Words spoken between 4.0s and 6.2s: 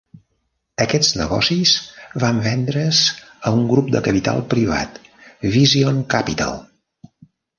capital privat, Vision